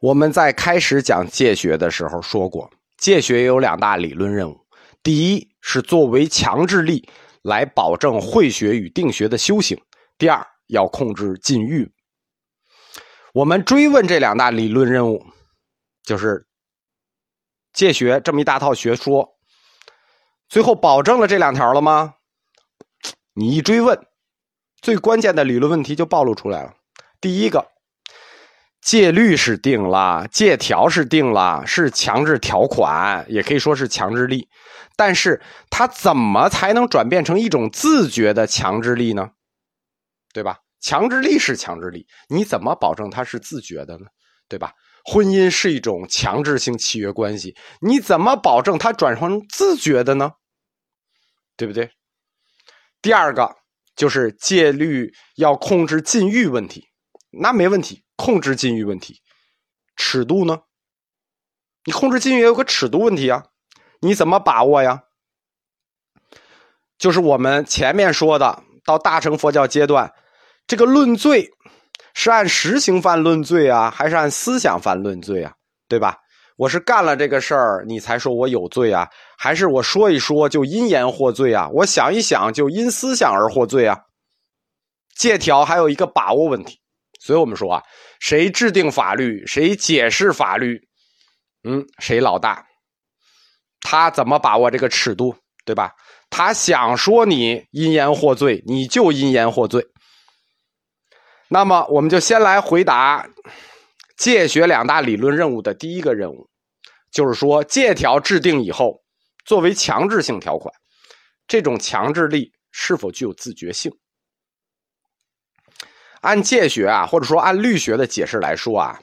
[0.00, 4.60] 我们在开始讲戒学的时候说过，戒学有两大理论任务：
[5.02, 7.08] 第一是作为强制力
[7.42, 9.76] 来保证慧学与定学的修行；
[10.16, 11.92] 第二要控制禁欲。
[13.34, 15.26] 我们追问这两大理论任务，
[16.04, 16.46] 就是
[17.72, 19.36] 戒学这么一大套学说，
[20.48, 22.14] 最后保证了这两条了吗？
[23.34, 23.98] 你一追问，
[24.80, 26.76] 最关键的理论问题就暴露出来了。
[27.20, 27.72] 第一个。
[28.88, 34.48] 戒律是定了，戒条是定了，是强制条款，也可以说是强制力。
[34.96, 39.32] 但是它怎么才能转变成一种自觉的强制力呢？
[40.32, 40.60] 对吧？
[40.80, 44.06] 强制力是强制力，你怎么保证它是自觉的呢？
[44.48, 44.72] 对吧？
[45.04, 50.32] 婚姻是一种强制性契约关系，你怎么保证它转成自觉的呢？
[51.58, 51.90] 对不对？
[53.02, 53.54] 第二个
[53.94, 56.88] 就是戒律要控制禁欲问题，
[57.30, 58.04] 那没问题。
[58.16, 59.22] 控制禁欲问题，
[59.94, 60.58] 尺度呢？
[61.84, 63.44] 你控制禁欲也有个尺度问题啊，
[64.00, 65.02] 你怎么把握呀？
[66.98, 70.12] 就是我们前面说的，到大乘佛教阶段，
[70.66, 71.48] 这个论罪
[72.12, 75.54] 是按实行犯论罪啊，还是按思想犯论罪啊？
[75.86, 76.18] 对吧？
[76.56, 79.08] 我是干了这个事儿，你才说我有罪啊？
[79.38, 81.68] 还是我说一说就因言获罪啊？
[81.72, 83.96] 我想一想就因思想而获罪啊？
[85.14, 86.80] 借条还有一个把握问题。
[87.18, 87.82] 所以我们说啊，
[88.20, 90.80] 谁制定法律，谁解释法律，
[91.64, 92.64] 嗯，谁老大，
[93.80, 95.92] 他怎么把握这个尺度，对吧？
[96.30, 99.84] 他想说你因言获罪，你就因言获罪。
[101.48, 103.26] 那么，我们就先来回答
[104.18, 106.48] 借学两大理论任务的第一个任务，
[107.10, 109.02] 就是说借条制定以后，
[109.46, 110.72] 作为强制性条款，
[111.46, 113.90] 这种强制力是否具有自觉性？
[116.20, 118.98] 按戒学啊，或者说按律学的解释来说啊，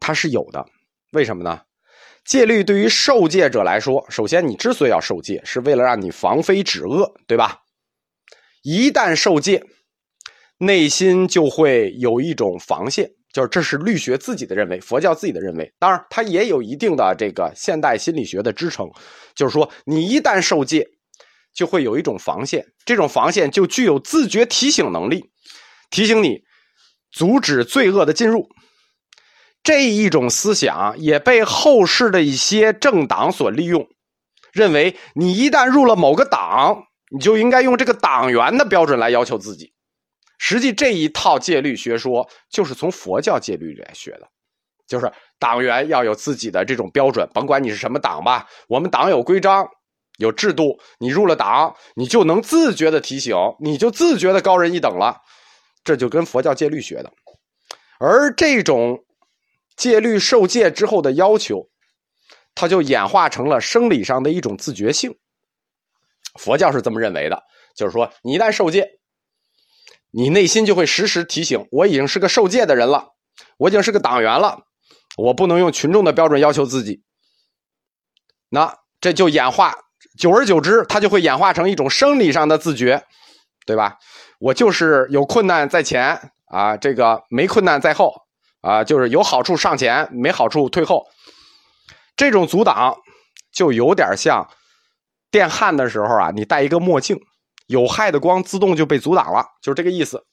[0.00, 0.66] 它是有的。
[1.12, 1.60] 为什么呢？
[2.24, 7.60] 戒律对于受戒者来说，首先你之所以要受戒，是为了让你防非止恶，对吧？
[8.62, 9.64] 一旦受戒，
[10.58, 15.72] 内心就会有一种防线，就是这是律学自己的认为，佛教自己的认为。
[15.78, 18.86] 当然，它也有一定的这个现代心理学的支撑，
[19.34, 20.86] 就是说你一旦受戒，
[21.54, 25.30] 就会有一种防线，这种防线就具有自觉提醒能力。
[25.90, 26.42] 提醒你，
[27.10, 28.48] 阻止罪恶的进入，
[29.62, 33.88] 这一种思想也被后世的一些政党所利用，
[34.52, 39.72] 认为你一旦入了某个党，你就应该用这个党员的标准来要求自己。
[40.38, 44.28] 实际这一套戒律学说就是从佛教戒律里来学的，
[44.86, 49.68] 就是党员要有自己的这种标准，甭管你是什么党吧，我们党有规章、
[50.18, 55.22] 有制度，你入了党，你就能自觉的提醒，你就自觉的高人一等了。
[55.84, 57.12] 这就跟佛教戒律学的，
[57.98, 59.04] 而这种
[59.76, 61.68] 戒律受戒之后的要求，
[62.54, 65.16] 它就演化成了生理上的一种自觉性。
[66.38, 67.42] 佛教是这么认为的，
[67.74, 68.98] 就是说，你一旦受戒，
[70.10, 73.14] 你内心就会时时提醒：我已经是个受戒的人了，
[73.56, 74.66] 我已经是个党员了，
[75.16, 77.02] 我不能用群众的标准要求自己。
[78.50, 79.74] 那这就演化，
[80.18, 83.04] 久而久之，它就会演化成一种生理上的自觉，
[83.68, 83.98] 对吧？
[84.38, 88.14] 我就是有困难在前啊，这个没困难在后
[88.62, 91.04] 啊，就是有好处上前，没好处退后。
[92.16, 92.96] 这种阻挡
[93.52, 94.48] 就有点像
[95.30, 97.20] 电焊的时候啊，你戴一个墨镜，
[97.66, 100.24] 有害的光自动就被阻挡了，就是这个意思。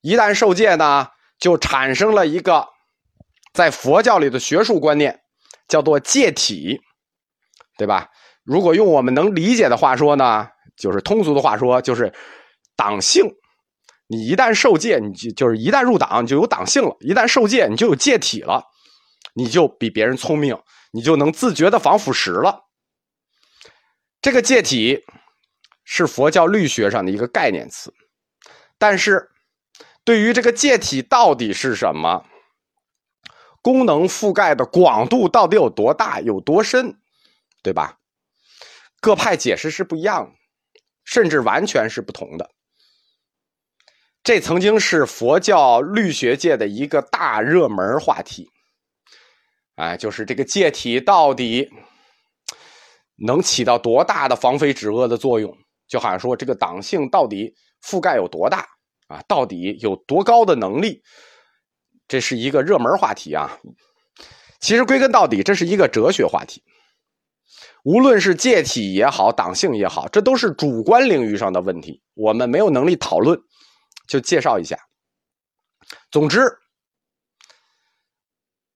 [0.00, 1.06] 一旦受戒呢，
[1.38, 2.66] 就产生了一个
[3.54, 5.20] 在佛教里的学术观念，
[5.68, 6.80] 叫做戒体，
[7.78, 8.08] 对吧？
[8.42, 12.12] 如果用我们能理解的话说呢，就是通俗的话说，就是。
[12.74, 13.26] 党性，
[14.08, 18.64] 你一旦受戒，你就就是一旦入党，你就有党性了；一旦受戒，你就有戒体了，
[19.34, 20.58] 你就比别人聪明，
[20.90, 22.64] 你就能自觉的防腐蚀了。
[24.22, 25.04] 这个戒体
[25.84, 27.92] 是佛教律学上的一个概念词，
[28.78, 29.28] 但是
[30.02, 32.24] 对于这个戒体到底是什么，
[33.60, 36.98] 功能覆盖的广度到底有多大、有多深，
[37.62, 37.98] 对吧？
[39.00, 40.32] 各派解释是不一样的，
[41.04, 42.50] 甚至完全是不同的。
[44.22, 48.48] 这曾经是佛教律学界的一个大热门话题，
[49.76, 51.68] 哎，就是这个戒体到底
[53.16, 55.52] 能起到多大的防非止恶的作用？
[55.88, 57.52] 就好像说这个党性到底
[57.84, 58.66] 覆盖有多大
[59.08, 59.20] 啊？
[59.26, 61.02] 到底有多高的能力？
[62.08, 63.58] 这是一个热门话题啊！
[64.60, 66.62] 其实归根到底，这是一个哲学话题。
[67.82, 73.40] 无论是戒体也好，党性也好，这都是主观领域上的问题，我们没有能力讨论。
[74.06, 74.78] 就介绍一下。
[76.10, 76.58] 总之，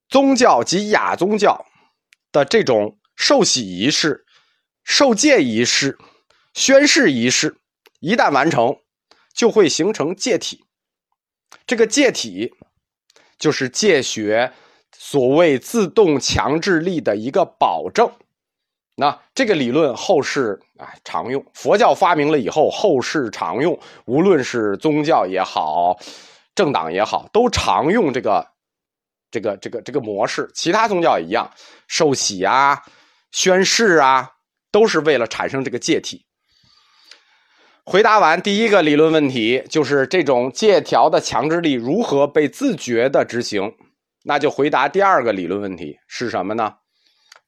[0.08, 1.66] 宗教及亚宗教
[2.32, 4.24] 的这种受洗仪式、
[4.82, 5.98] 受戒仪式、
[6.54, 7.60] 宣誓仪式，
[8.00, 8.76] 一旦完成，
[9.34, 10.64] 就会形成戒体。
[11.66, 12.54] 这个戒体
[13.38, 14.52] 就是戒学
[14.92, 18.10] 所谓自动强制力的一个保证。
[18.98, 25.98] 那这个理论后世啊常用，佛教发明了以后，后世常用，无论是宗教也好，
[26.54, 28.46] 政党也好，都常用这个
[29.30, 30.50] 这个这个这个模式。
[30.54, 31.50] 其他宗教也一样，
[31.86, 32.82] 受洗啊、
[33.32, 34.30] 宣誓啊，
[34.72, 36.24] 都是为了产生这个戒体。
[37.84, 43.70] 回答完第一个理论问题，就是这种借条的强制力如何被自觉的执行，
[44.24, 46.74] 那就回答第二个理论问题是什么呢？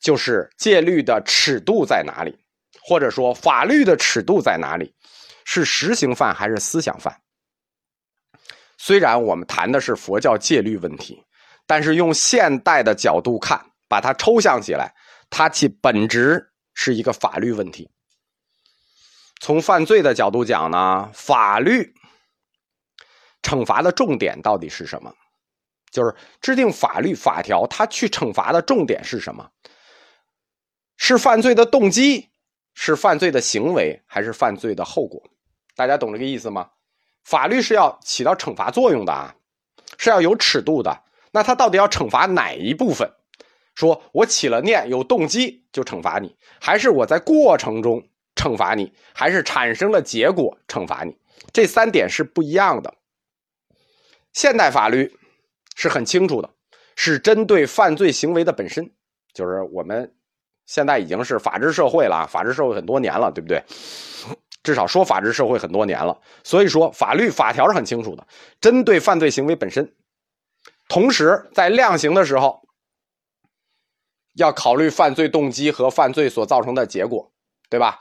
[0.01, 2.39] 就是戒律的尺度在哪里，
[2.83, 4.95] 或者说法律的尺度在哪里？
[5.45, 7.21] 是实行犯还是思想犯？
[8.77, 11.25] 虽然我们谈的是佛教戒律问题，
[11.67, 14.95] 但是用现代的角度看，把它抽象起来，
[15.31, 17.91] 它其本质是一个法律问题。
[19.41, 21.95] 从犯罪的角度讲呢，法律
[23.43, 25.15] 惩罚的重点到底是什么？
[25.91, 29.51] 就是制定法律法条，它去惩罚的重点是什么？
[30.99, 32.29] 是犯罪的动机，
[32.75, 35.23] 是犯罪的行为，还是犯罪的后果？
[35.75, 36.69] 大家懂这个意思吗？
[37.25, 39.35] 法律是要起到惩罚作用的啊，
[39.97, 41.05] 是要有尺度的。
[41.31, 43.11] 那他到底要惩罚哪一部分？
[43.75, 48.03] 说我起了念，有动机就惩罚你，还是我在过程中
[48.35, 51.17] 惩罚你，还是产生了结果惩罚你？
[51.53, 52.93] 这三点是不一样的。
[54.33, 55.17] 现代法律
[55.77, 56.51] 是很清楚的，
[56.97, 58.91] 是针对犯罪行为的本身，
[59.33, 60.13] 就是我们。
[60.69, 63.61] 现在已经是法治社会了，法治社会很多年了，对不对？
[64.63, 68.27] 至少说法治社会很多年了，所以说法律法条是很清楚的，
[68.61, 69.91] 针对犯罪行为本身，
[70.87, 72.61] 同时在量刑的时候
[74.35, 77.33] 要考虑犯罪动机和犯罪所造成的结果，
[77.71, 77.99] 对吧？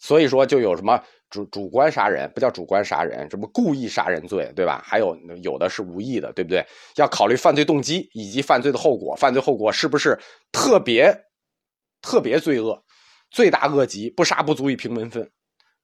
[0.00, 4.82] 所以说就有什么主主观杀人不叫主观杀人，什么故意杀人罪，对吧？
[4.84, 6.66] 还有有的是无意的，对不对？
[6.96, 10.18] 要考虑犯罪动机以及犯罪的后果，犯罪后果是不是
[10.50, 11.16] 特别？
[12.02, 12.82] 特别罪恶，
[13.30, 15.30] 罪大恶极，不杀不足以平民愤。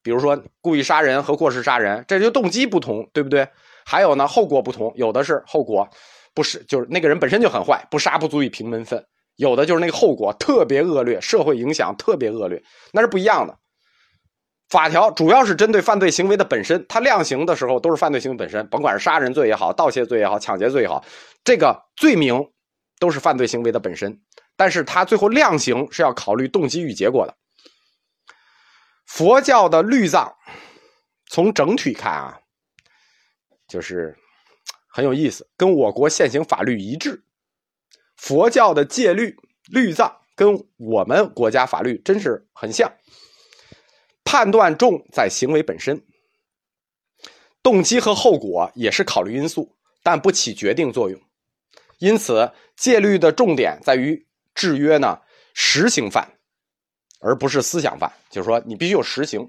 [0.03, 3.49] 比如说故意杀人和过失杀人，这就动机不同，对不对？
[3.85, 5.89] 还有呢，后果不同，有的是后果
[6.35, 9.01] 不是，就是那个人本身就很坏，不杀不足以平民愤；
[9.37, 12.63] 有的就是那个后果特别恶劣，社会影响特别恶劣，
[12.93, 13.59] 那是不一样的。
[14.69, 21.05] 法条主要是针对犯罪行为的本身，它量刑的时候都是犯罪行为本身，甭管是杀人罪也好，盗窃罪也好，抢劫罪也好，
[21.45, 22.45] 这个罪名
[22.99, 24.21] 都是犯罪行为的本身。
[24.57, 27.37] 但是他最后量刑是要考虑动机与结果的。
[29.05, 30.35] 佛教的律藏，
[31.29, 32.41] 从整体看啊，
[33.69, 34.17] 就是
[34.89, 37.23] 很有意思，跟我国现行法律一致。
[38.17, 39.37] 佛教的戒律
[39.67, 42.91] 律藏跟我们国家法律真是很像。
[44.25, 46.03] 判断重在行为本身，
[47.63, 51.21] 动机和后果也是考虑因素，但不起决定作用。
[51.99, 54.27] 因此，戒律的重点在于。
[54.57, 55.21] 制约呢，
[55.55, 56.29] 实行犯，
[57.21, 58.11] 而不是思想犯。
[58.29, 59.49] 就是说，你必须有实行，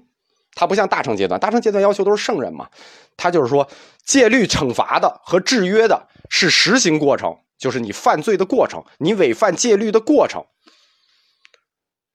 [0.54, 2.68] 它不像大乘阶段，大乘阶段要求都是圣人嘛。
[3.16, 3.68] 他就是说，
[4.04, 10.44] 戒律惩罚的和制约的是实行过程，就是你犯罪的过程，你违反戒律的过程。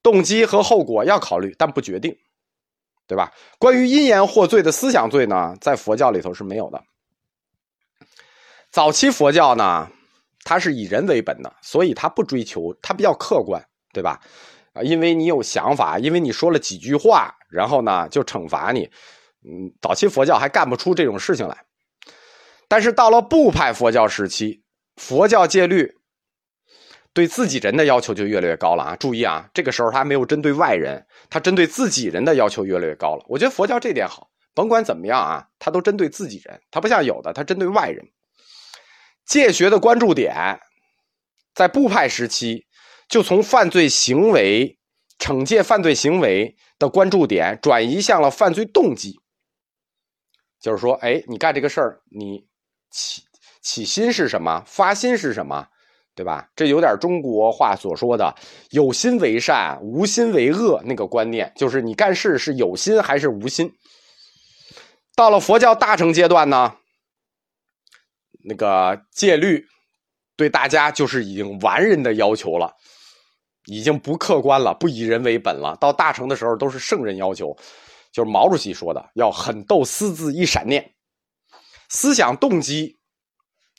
[0.02, 2.16] 动机和后果要考虑，但不决定，
[3.08, 3.32] 对吧？
[3.58, 6.84] 关于因言获罪的思想罪呢，在佛教里头是没有的。
[8.70, 9.90] 早期佛教呢。
[10.44, 14.20] 他是以人为本的，所以他不追求，他比较客观，对吧？
[14.74, 18.90] 啊，因为你有想法，因为你说了几句话，然后呢就惩罚你。
[19.46, 21.66] 嗯，早期佛教还干不出这种事情来。
[22.68, 24.64] 但是到了部派佛教时期，
[24.96, 25.94] 佛教戒律
[27.14, 28.96] 对自己人的要求就越来越高了啊！
[28.96, 33.24] 注意啊，这个时候他没有针对外人，他针对自己人的要求越来越高了。
[33.28, 38.04] 我觉得佛教这点好，甭管怎么样啊，他都针对自己人，他不像有的他针对外人。
[39.26, 40.60] 戒学的关注点，
[41.54, 42.66] 在部派时期，
[43.08, 44.78] 就从犯罪行为、
[45.20, 49.20] 惩戒犯罪行为的关注点转移向了犯罪动机。
[50.60, 52.46] 就是说，哎，你干这个事儿，你
[52.90, 53.24] 起
[53.62, 54.64] 起心是什么？
[54.66, 55.68] 发心是什么？
[56.16, 56.48] 对吧？
[56.56, 58.36] 这有点中国话所说的
[58.70, 63.74] “有心为善，无心为恶”那个观念，就是你干事是有心还是无心。
[65.16, 66.76] 到了佛教大乘阶段呢？
[68.44, 69.66] 那个戒律
[70.36, 72.74] 对大家就是已经完人的要求了，
[73.66, 75.78] 已经不客观了，不以人为本了。
[75.80, 77.56] 到大成的时候都是圣人要求，
[78.12, 80.94] 就是毛主席说的，要狠斗私自一闪念，
[81.90, 82.98] 思想动机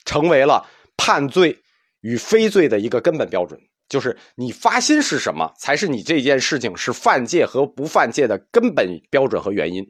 [0.05, 0.65] 成为了
[0.97, 1.57] 判罪
[2.01, 9.83] 与非罪的一个根本标准，就是你发心是什么，才是你这件事情是犯戒和不犯戒的根本标准和原因，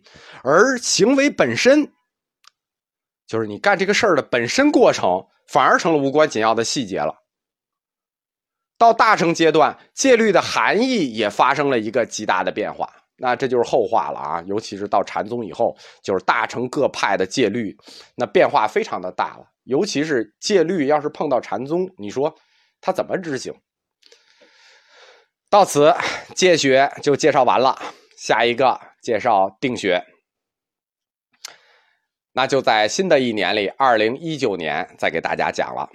[0.44, 1.91] 而行为本身，
[3.27, 7.13] 就是你干这个事儿的本身过程，反而成了无关紧要的细节了。
[8.77, 14.44] 到大成阶段，戒律的含义也发生了一个极大的变化，那这就是后话了啊！
[14.46, 17.75] 尤其是到禅宗以后，就是大乘各派的戒律，
[18.15, 19.46] 那变化非常的大了。
[19.63, 22.36] 尤其是戒律要是碰到禅宗，你说
[22.82, 23.53] 他怎么执行？
[25.50, 25.96] 到此
[26.36, 27.82] 戒学就介绍完了，
[28.17, 30.03] 下一个介绍定学，
[32.38, 35.89] 那就在新的一年里，二零一九年再给大家讲了。